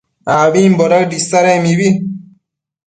abimbo 0.39 0.83
daëd 0.91 1.11
isadec 1.19 1.57
mibi 1.63 1.89